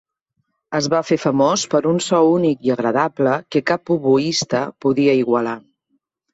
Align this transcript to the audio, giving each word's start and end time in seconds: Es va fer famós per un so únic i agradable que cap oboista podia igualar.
Es 0.77 0.87
va 0.93 1.01
fer 1.09 1.17
famós 1.25 1.65
per 1.73 1.81
un 1.91 1.99
so 2.07 2.23
únic 2.37 2.67
i 2.69 2.75
agradable 2.77 3.37
que 3.57 3.63
cap 3.73 3.95
oboista 3.99 4.65
podia 4.87 5.19
igualar. 5.25 5.59